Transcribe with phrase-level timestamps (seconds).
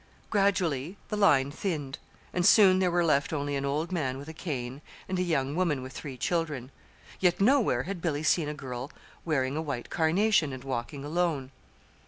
[0.31, 1.99] Gradually the line thinned,
[2.33, 5.55] and soon there were left only an old man with a cane, and a young
[5.55, 6.71] woman with three children.
[7.19, 8.91] Yet nowhere had Billy seen a girl
[9.25, 11.51] wearing a white carnation, and walking alone.